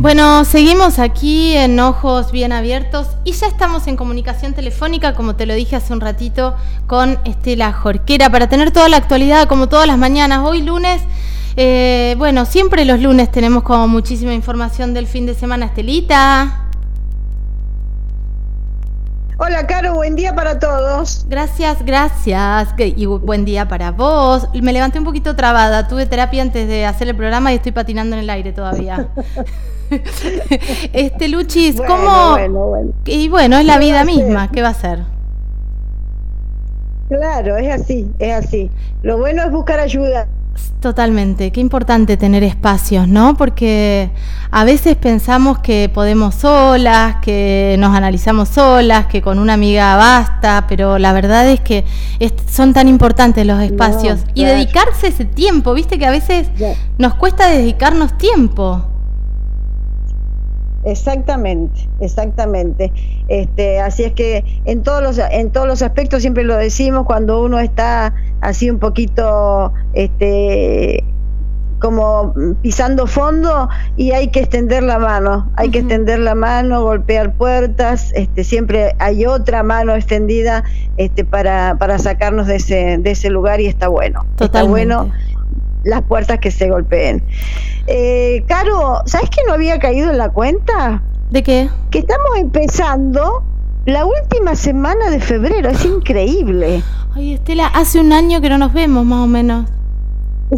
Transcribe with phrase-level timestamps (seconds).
[0.00, 5.44] Bueno, seguimos aquí en Ojos Bien Abiertos y ya estamos en comunicación telefónica, como te
[5.44, 6.56] lo dije hace un ratito,
[6.86, 10.40] con Estela Jorquera para tener toda la actualidad como todas las mañanas.
[10.42, 11.02] Hoy lunes,
[11.54, 15.66] eh, bueno, siempre los lunes tenemos como muchísima información del fin de semana.
[15.66, 16.69] Estelita.
[19.42, 21.24] Hola, Caro, buen día para todos.
[21.26, 22.74] Gracias, gracias.
[22.76, 24.46] Y buen día para vos.
[24.52, 25.88] Me levanté un poquito trabada.
[25.88, 29.08] Tuve terapia antes de hacer el programa y estoy patinando en el aire todavía.
[30.92, 32.36] este, Luchis, ¿cómo?
[33.06, 34.50] Y bueno, es la vida misma.
[34.52, 35.04] ¿Qué va a ser?
[37.08, 38.70] Claro, es así, es así.
[39.00, 40.28] Lo bueno es buscar ayuda.
[40.80, 43.36] Totalmente, qué importante tener espacios, ¿no?
[43.36, 44.10] Porque
[44.50, 50.64] a veces pensamos que podemos solas, que nos analizamos solas, que con una amiga basta,
[50.68, 51.84] pero la verdad es que
[52.46, 56.48] son tan importantes los espacios y dedicarse ese tiempo, viste que a veces
[56.96, 58.82] nos cuesta dedicarnos tiempo.
[60.84, 62.92] Exactamente, exactamente.
[63.28, 67.42] Este, así es que en todos los en todos los aspectos siempre lo decimos cuando
[67.42, 71.04] uno está así un poquito este
[71.80, 77.32] como pisando fondo y hay que extender la mano, hay que extender la mano, golpear
[77.32, 80.62] puertas, este siempre hay otra mano extendida
[80.98, 84.24] este para para sacarnos de ese de ese lugar y está bueno.
[84.38, 85.10] Está bueno
[85.84, 87.22] las puertas que se golpeen.
[87.86, 91.02] Eh, Caro, ¿sabes que no había caído en la cuenta?
[91.30, 91.68] ¿De qué?
[91.90, 93.42] Que estamos empezando
[93.86, 96.82] la última semana de febrero, es increíble.
[97.14, 99.66] Ay, Estela, hace un año que no nos vemos, más o menos.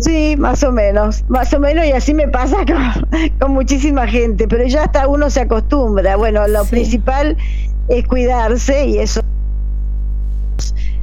[0.00, 2.64] Sí, más o menos, más o menos, y así me pasa
[3.40, 6.16] con, muchísima gente, pero ya hasta uno se acostumbra.
[6.16, 7.36] Bueno, lo principal
[7.88, 9.20] es cuidarse y eso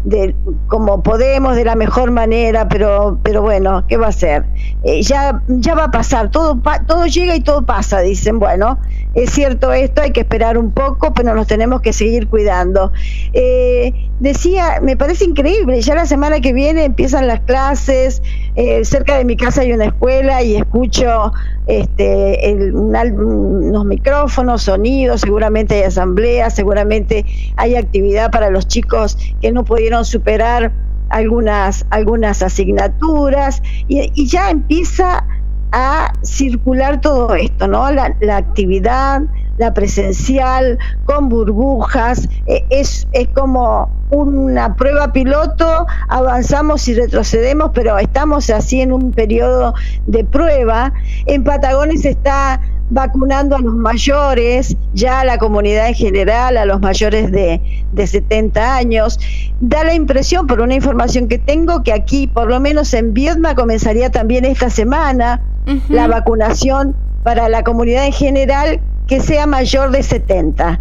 [0.04, 0.34] de
[0.68, 4.46] como podemos de la mejor manera pero pero bueno qué va a ser
[4.84, 8.40] eh, ya ya va a pasar todo todo llega y todo pasa dicen.
[8.40, 8.80] Bueno
[9.14, 12.92] es cierto esto hay que esperar un poco pero nos tenemos que seguir cuidando.
[13.34, 18.22] Eh, decía me parece increíble ya la semana que viene empiezan las clases
[18.56, 21.32] eh, cerca de mi casa hay una escuela y escucho
[21.68, 27.26] este, unos micrófonos, sonidos, seguramente hay asambleas, seguramente
[27.56, 29.64] hay actividad para los chicos que no
[30.04, 30.72] superar
[31.10, 35.26] algunas, algunas asignaturas y, ya empieza
[35.72, 37.92] a circular todo esto, ¿no?
[37.92, 39.22] La, la actividad,
[39.60, 47.98] la presencial, con burbujas, eh, es, es como una prueba piloto, avanzamos y retrocedemos, pero
[48.00, 49.76] estamos así en un periodo
[50.08, 50.94] de prueba.
[51.26, 56.66] En Patagones se está vacunando a los mayores, ya a la comunidad en general, a
[56.66, 59.20] los mayores de, de 70 años.
[59.60, 63.56] Da la impresión, por una información que tengo, que aquí, por lo menos en Viedma,
[63.56, 65.42] comenzaría también esta semana
[65.90, 70.80] la vacunación para la comunidad en general que sea mayor de 70.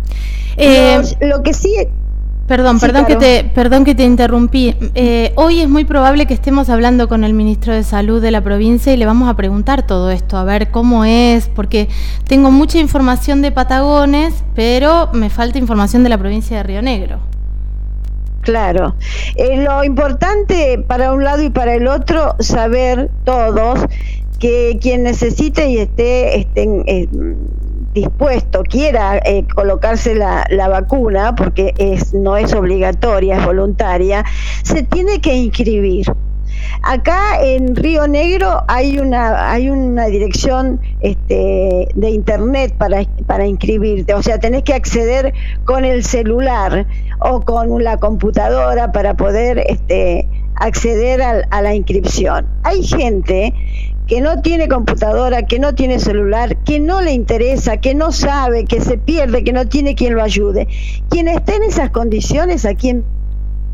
[0.58, 1.74] Eh, lo que sí
[2.48, 4.74] Perdón, perdón, que te, perdón que te interrumpí.
[4.94, 8.40] Eh, hoy es muy probable que estemos hablando con el ministro de Salud de la
[8.40, 11.88] provincia y le vamos a preguntar todo esto, a ver cómo es, porque
[12.26, 17.20] tengo mucha información de Patagones, pero me falta información de la provincia de Río Negro.
[18.40, 18.94] Claro.
[19.36, 23.80] Eh, lo importante para un lado y para el otro, saber todos
[24.38, 27.08] que quien necesite y esté, estén, eh,
[28.00, 34.24] dispuesto, quiera eh, colocarse la, la, vacuna, porque es, no es obligatoria, es voluntaria,
[34.62, 36.06] se tiene que inscribir.
[36.82, 44.14] Acá en Río Negro hay una, hay una dirección este, de internet para, para inscribirte,
[44.14, 45.34] o sea, tenés que acceder
[45.64, 46.86] con el celular
[47.20, 50.26] o con la computadora para poder este,
[50.56, 52.46] acceder a, a la inscripción.
[52.62, 53.52] Hay gente
[54.08, 58.64] que no tiene computadora, que no tiene celular, que no le interesa, que no sabe,
[58.64, 60.66] que se pierde, que no tiene quien lo ayude.
[61.10, 63.04] Quien esté en esas condiciones aquí en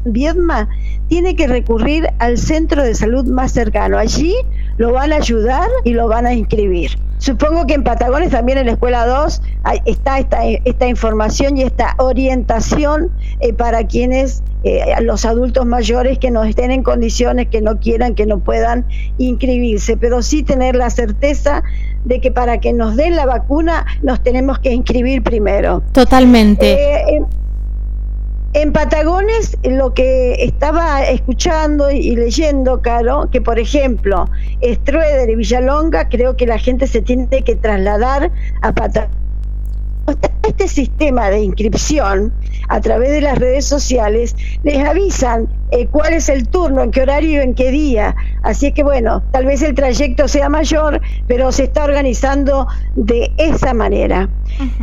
[0.05, 0.69] Viedma
[1.09, 3.99] tiene que recurrir al centro de salud más cercano.
[3.99, 4.35] Allí
[4.77, 6.91] lo van a ayudar y lo van a inscribir.
[7.19, 9.41] Supongo que en Patagones también en la escuela 2
[9.87, 13.11] está esta, esta información y esta orientación
[13.41, 18.15] eh, para quienes, eh, los adultos mayores que no estén en condiciones, que no quieran,
[18.15, 18.85] que no puedan
[19.17, 21.63] inscribirse, pero sí tener la certeza
[22.05, 25.83] de que para que nos den la vacuna nos tenemos que inscribir primero.
[25.93, 26.75] Totalmente.
[26.75, 27.23] Eh,
[28.55, 34.29] en Patagones, lo que estaba escuchando y leyendo, Caro, que por ejemplo,
[34.63, 38.31] Strueder y Villalonga, creo que la gente se tiene que trasladar
[38.63, 39.17] a Patagones.
[40.57, 42.33] Este sistema de inscripción,
[42.69, 47.03] a través de las redes sociales, les avisan eh, cuál es el turno, en qué
[47.03, 48.15] horario, en qué día.
[48.43, 53.75] Así que bueno, tal vez el trayecto sea mayor, pero se está organizando de esa
[53.75, 54.29] manera.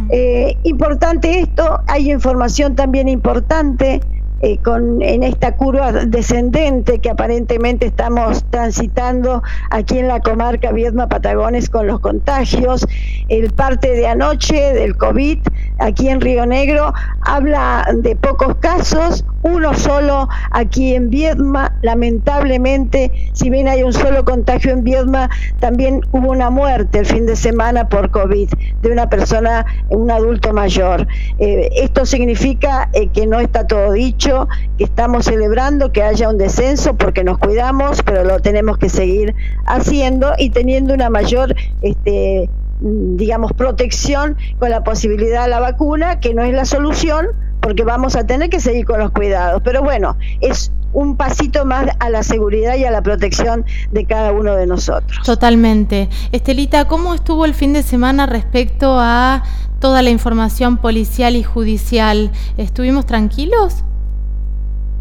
[0.09, 4.01] Eh, importante esto, hay información también importante
[4.44, 11.07] eh, con, en esta curva descendente que aparentemente estamos transitando aquí en la comarca Viedma
[11.07, 12.88] Patagones con los contagios.
[13.29, 15.39] El parte de anoche del COVID
[15.81, 21.75] aquí en Río Negro habla de pocos casos, uno solo aquí en Viedma.
[21.81, 25.29] Lamentablemente, si bien hay un solo contagio en Viedma,
[25.59, 28.49] también hubo una muerte el fin de semana por COVID
[28.81, 31.07] de una persona, un adulto mayor.
[31.39, 34.47] Eh, esto significa eh, que no está todo dicho
[34.77, 39.35] que estamos celebrando que haya un descenso porque nos cuidamos, pero lo tenemos que seguir
[39.65, 42.49] haciendo y teniendo una mayor este,
[42.81, 47.27] digamos, protección con la posibilidad de la vacuna, que no es la solución,
[47.61, 49.61] porque vamos a tener que seguir con los cuidados.
[49.63, 54.31] Pero bueno, es un pasito más a la seguridad y a la protección de cada
[54.31, 55.23] uno de nosotros.
[55.23, 56.09] Totalmente.
[56.31, 59.43] Estelita, ¿cómo estuvo el fin de semana respecto a
[59.79, 62.31] toda la información policial y judicial?
[62.57, 63.83] ¿Estuvimos tranquilos?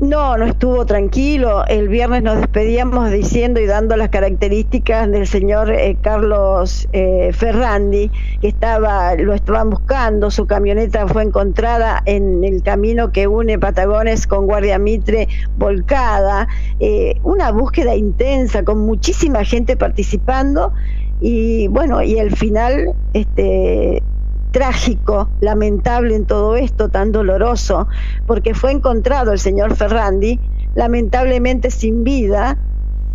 [0.00, 1.66] No, no estuvo tranquilo.
[1.66, 8.10] El viernes nos despedíamos diciendo y dando las características del señor eh, Carlos eh, Ferrandi,
[8.40, 10.30] que estaba, lo estaban buscando.
[10.30, 16.48] Su camioneta fue encontrada en el camino que une Patagones con Guardia Mitre, volcada.
[16.78, 20.72] Eh, una búsqueda intensa con muchísima gente participando
[21.20, 24.02] y bueno, y el final, este
[24.50, 27.88] trágico, lamentable en todo esto, tan doloroso,
[28.26, 30.38] porque fue encontrado el señor Ferrandi,
[30.74, 32.58] lamentablemente sin vida,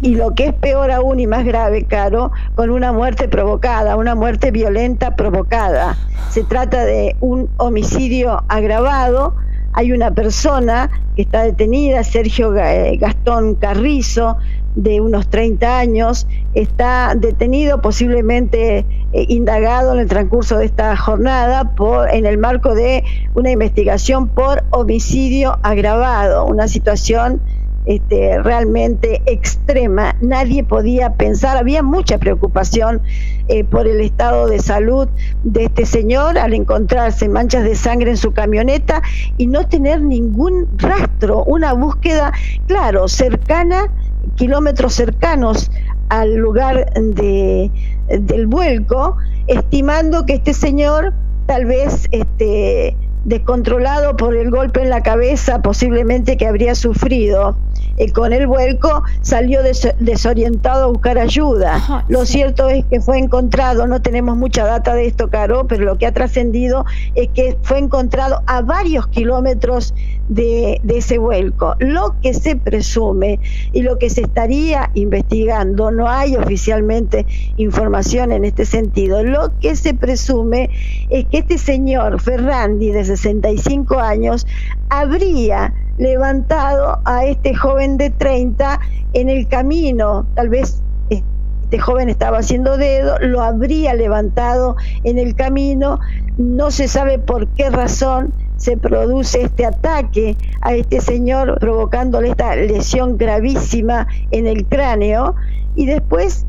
[0.02, 4.14] y lo que es peor aún y más grave, Caro, con una muerte provocada, una
[4.14, 5.98] muerte violenta provocada.
[6.30, 9.36] Se trata de un homicidio agravado.
[9.74, 14.38] Hay una persona que está detenida, Sergio eh, Gastón Carrizo,
[14.75, 18.86] de unos 30 años, está detenido, posiblemente eh,
[19.30, 24.63] indagado en el transcurso de esta jornada por, en el marco de una investigación por
[24.72, 27.42] homicidio agravado, una situación
[27.86, 30.16] este, realmente extrema.
[30.19, 33.01] Nadie podía pensar, había mucha preocupación
[33.48, 35.07] eh, por el estado de salud
[35.44, 39.04] de este señor al encontrarse manchas de sangre en su camioneta
[39.38, 42.33] y no tener ningún rastro, una búsqueda,
[42.66, 43.92] claro, cercana
[44.36, 45.69] kilómetros cercanos
[46.10, 47.72] al lugar de,
[48.07, 49.18] del vuelco,
[49.48, 51.13] estimando que este señor
[51.45, 52.95] tal vez este,
[53.25, 57.57] descontrolado por el golpe en la cabeza posiblemente que habría sufrido
[57.97, 62.06] eh, con el vuelco, salió desorientado a buscar ayuda.
[62.09, 65.97] lo cierto es que fue encontrado, no tenemos mucha data de esto, Caro, pero lo
[65.97, 69.94] que ha trascendido es que fue encontrado a varios kilómetros
[70.27, 71.75] de, de ese vuelco.
[71.80, 73.39] Lo que se presume
[73.71, 77.25] y lo que se estaría investigando, no hay oficialmente
[77.57, 80.69] información en este sentido, lo que se presume
[81.09, 84.45] es que este señor Ferrandi, de 65 años,
[84.89, 88.80] habría levantado a este joven de 30
[89.13, 95.36] en el camino, tal vez este joven estaba haciendo dedo, lo habría levantado en el
[95.36, 96.00] camino,
[96.38, 102.56] no se sabe por qué razón se produce este ataque a este señor provocándole esta
[102.56, 105.36] lesión gravísima en el cráneo.
[105.75, 106.45] Y después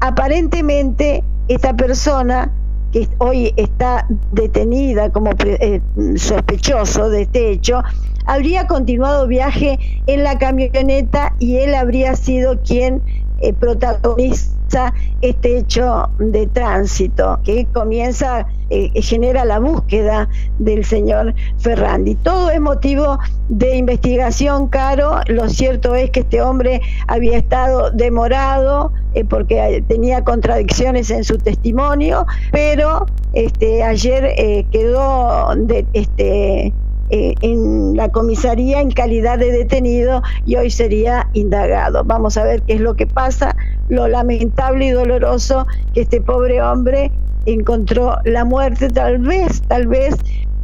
[0.00, 2.50] aparentemente esta persona
[2.92, 5.80] que hoy está detenida como eh,
[6.16, 7.82] sospechoso de este hecho,
[8.24, 13.02] habría continuado viaje en la camioneta y él habría sido quien
[13.40, 20.28] eh, protagoniza este hecho de tránsito que comienza, eh, genera la búsqueda
[20.58, 22.14] del señor Ferrandi.
[22.14, 25.20] Todo es motivo de investigación, Caro.
[25.26, 31.36] Lo cierto es que este hombre había estado demorado eh, porque tenía contradicciones en su
[31.36, 34.34] testimonio, pero este, ayer
[34.70, 36.72] quedó de, este,
[37.16, 42.02] eh, en la comisaría en calidad de detenido y hoy sería indagado.
[42.02, 43.54] Vamos a ver qué es lo que pasa,
[43.88, 47.12] lo lamentable y doloroso que este pobre hombre
[47.46, 50.16] encontró la muerte, tal vez, tal vez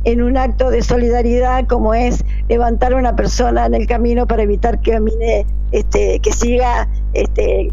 [0.02, 4.42] en un acto de solidaridad como es levantar a una persona en el camino para
[4.42, 7.71] evitar que camine, este, que siga este,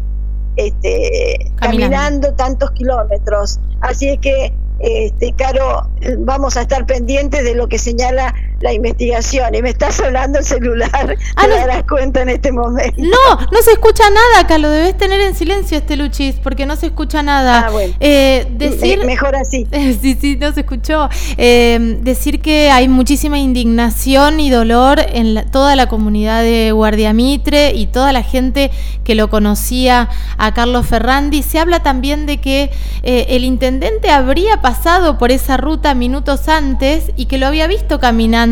[0.54, 3.58] este, caminando tantos kilómetros.
[3.80, 9.54] Así es que este, Caro, vamos a estar pendientes de lo que señala la investigación
[9.54, 13.00] y me está sonando el celular, ah, te darás cuenta en este momento.
[13.00, 16.76] No, no se escucha nada acá, lo debes tener en silencio este Luchis, porque no
[16.76, 17.66] se escucha nada.
[17.66, 17.94] Ah, bueno.
[18.00, 19.66] Eh, decir, mejor así.
[20.00, 21.08] sí, sí, no se escuchó.
[21.36, 27.86] Eh, decir que hay muchísima indignación y dolor en toda la comunidad de Guardiamitre y
[27.86, 28.70] toda la gente
[29.04, 31.42] que lo conocía a Carlos Ferrandi.
[31.42, 32.70] Se habla también de que
[33.02, 38.00] eh, el intendente habría pasado por esa ruta minutos antes y que lo había visto
[38.00, 38.47] caminando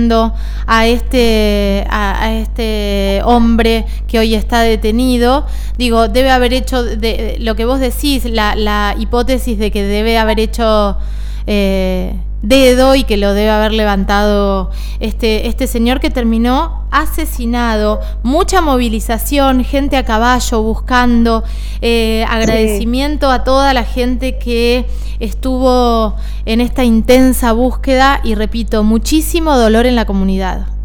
[0.66, 5.46] a este, a, este hombre que hoy está detenido.
[5.78, 10.18] Digo, debe haber hecho de, lo que vos decís, la, la hipótesis de que debe
[10.18, 10.96] haber hecho...
[11.46, 18.60] Eh, dedo y que lo debe haber levantado este, este señor que terminó asesinado, mucha
[18.60, 21.44] movilización, gente a caballo buscando,
[21.80, 24.86] eh, agradecimiento a toda la gente que
[25.20, 30.75] estuvo en esta intensa búsqueda y repito, muchísimo dolor en la comunidad.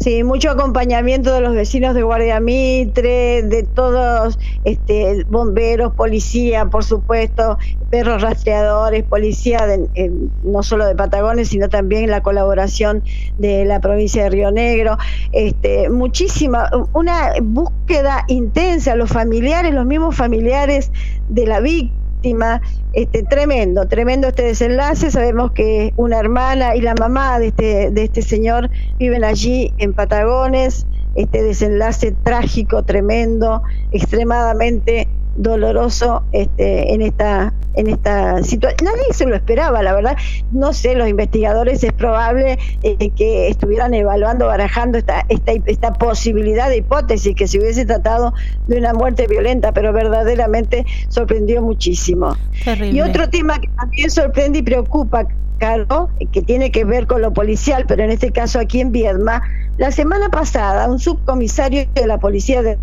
[0.00, 6.84] Sí, mucho acompañamiento de los vecinos de Guardia Mitre, de todos, este, bomberos, policía, por
[6.84, 7.56] supuesto,
[7.88, 9.66] perros rastreadores, policía,
[10.42, 13.02] no solo de Patagones, sino también la colaboración
[13.38, 14.98] de la provincia de Río Negro.
[15.32, 20.90] Este, muchísima, una búsqueda intensa, los familiares, los mismos familiares
[21.28, 22.03] de la víctima
[22.92, 25.10] este, tremendo, tremendo este desenlace.
[25.10, 29.92] Sabemos que una hermana y la mamá de este, de este señor viven allí en
[29.92, 30.86] Patagones.
[31.14, 33.62] Este desenlace trágico, tremendo,
[33.92, 38.78] extremadamente doloroso este, en esta en esta situación.
[38.84, 40.16] Nadie se lo esperaba, la verdad.
[40.52, 46.68] No sé, los investigadores es probable eh, que estuvieran evaluando, barajando esta, esta, esta posibilidad
[46.68, 48.32] de hipótesis que se hubiese tratado
[48.66, 52.36] de una muerte violenta, pero verdaderamente sorprendió muchísimo.
[52.92, 55.26] Y otro tema que también sorprende y preocupa,
[55.58, 59.42] Carlos, que tiene que ver con lo policial, pero en este caso aquí en Viedma,
[59.76, 62.78] la semana pasada un subcomisario de la policía de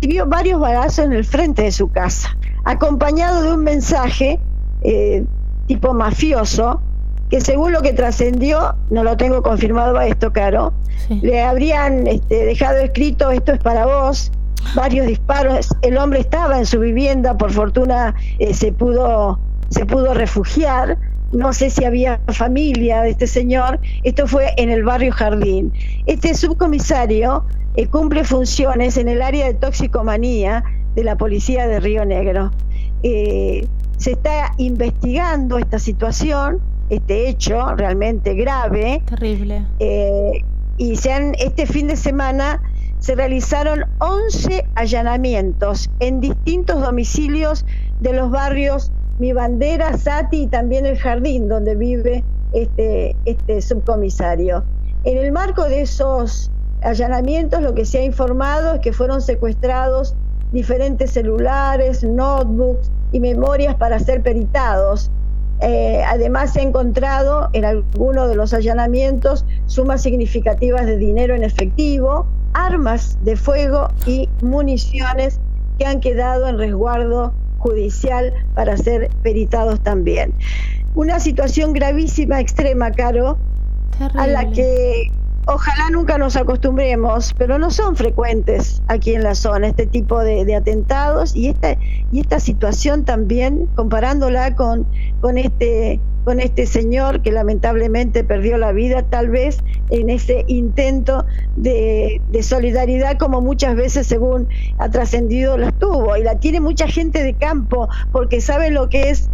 [0.00, 4.38] recibió varios balazos en el frente de su casa, acompañado de un mensaje
[4.82, 5.24] eh,
[5.66, 6.80] tipo mafioso,
[7.30, 10.72] que según lo que trascendió, no lo tengo confirmado a esto, Caro,
[11.10, 14.30] le habrían este, dejado escrito, esto es para vos,
[14.74, 19.38] varios disparos, el hombre estaba en su vivienda, por fortuna eh, se, pudo,
[19.68, 20.96] se pudo refugiar,
[21.32, 25.72] no sé si había familia de este señor, esto fue en el barrio Jardín.
[26.06, 27.44] Este subcomisario
[27.76, 32.50] eh, cumple funciones en el área de toxicomanía de la policía de Río Negro.
[33.02, 33.66] Eh,
[33.98, 39.02] se está investigando esta situación, este hecho realmente grave.
[39.06, 39.64] Terrible.
[39.80, 40.42] Eh,
[40.78, 42.62] y se han, este fin de semana
[43.00, 47.64] se realizaron 11 allanamientos en distintos domicilios
[48.00, 54.64] de los barrios Mi Bandera, Sati y también el Jardín, donde vive este, este subcomisario.
[55.04, 56.50] En el marco de esos
[56.82, 60.14] allanamientos lo que se ha informado es que fueron secuestrados
[60.52, 65.10] diferentes celulares, notebooks y memorias para ser peritados.
[65.60, 71.42] Eh, además se ha encontrado en alguno de los allanamientos sumas significativas de dinero en
[71.42, 75.40] efectivo, armas de fuego y municiones
[75.78, 80.32] que han quedado en resguardo judicial para ser peritados también.
[80.94, 83.38] Una situación gravísima, extrema, Caro,
[84.14, 85.10] a la que
[85.46, 90.54] ojalá nunca nos acostumbremos, pero no son frecuentes aquí en la zona este tipo de,
[90.54, 91.76] atentados y esta,
[92.12, 94.86] y esta situación también, comparándola con,
[95.20, 101.24] con, este, con este señor que lamentablemente perdió la vida, tal vez en ese intento
[101.56, 107.24] de, solidaridad como muchas veces según ha trascendido las tuvo y la tiene mucha gente
[107.24, 109.30] de campo porque sabe lo que es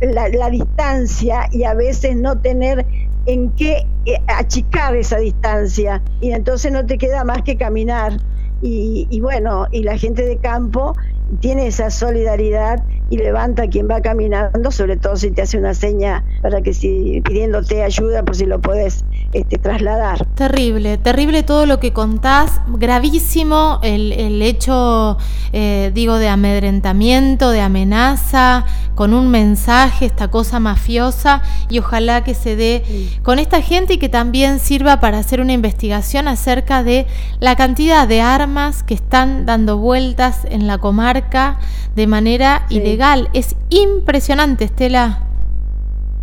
[0.00, 2.86] la distancia y a veces no tener
[3.26, 8.16] en qué eh, achicar esa distancia y entonces no te queda más que caminar.
[8.62, 10.94] Y, y, bueno, y la gente de campo
[11.40, 15.74] tiene esa solidaridad y levanta a quien va caminando, sobre todo si te hace una
[15.74, 20.26] seña para que si pidiéndote ayuda por si lo puedes este, trasladar.
[20.34, 25.18] Terrible, terrible todo lo que contás, gravísimo el, el hecho,
[25.52, 32.34] eh, digo, de amedrentamiento, de amenaza, con un mensaje, esta cosa mafiosa, y ojalá que
[32.34, 32.82] se dé
[33.22, 37.06] con esta gente y que también sirva para hacer una investigación acerca de
[37.38, 41.58] la cantidad de armas que están dando vueltas en la comarca
[41.94, 43.28] de manera ilegal.
[43.34, 45.20] Es impresionante, Estela.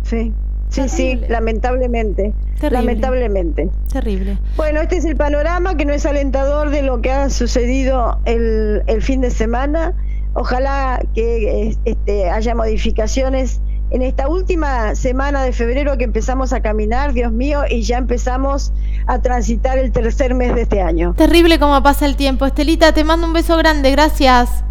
[0.02, 0.32] Sí.
[0.68, 2.34] Sí, sí, lamentablemente.
[2.70, 3.68] Lamentablemente.
[3.92, 4.38] Terrible.
[4.56, 8.82] Bueno, este es el panorama que no es alentador de lo que ha sucedido el,
[8.86, 9.94] el fin de semana.
[10.34, 13.60] Ojalá que este, haya modificaciones
[13.90, 18.72] en esta última semana de febrero que empezamos a caminar, Dios mío, y ya empezamos
[19.06, 21.14] a transitar el tercer mes de este año.
[21.16, 22.46] Terrible cómo pasa el tiempo.
[22.46, 24.64] Estelita, te mando un beso grande, gracias.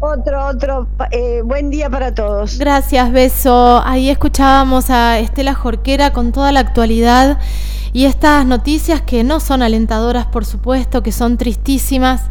[0.00, 2.58] Otro, otro, eh, buen día para todos.
[2.58, 3.80] Gracias, beso.
[3.84, 7.38] Ahí escuchábamos a Estela Jorquera con toda la actualidad
[7.94, 12.22] y estas noticias que no son alentadoras, por supuesto, que son tristísimas,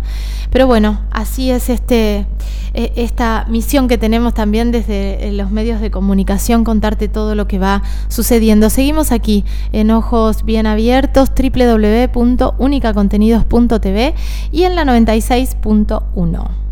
[0.51, 2.27] pero bueno, así es este,
[2.73, 7.47] e, esta misión que tenemos también desde eh, los medios de comunicación, contarte todo lo
[7.47, 8.69] que va sucediendo.
[8.69, 14.15] Seguimos aquí en Ojos Bien Abiertos, www.unicacontenidos.tv
[14.51, 16.62] y en la 96.1.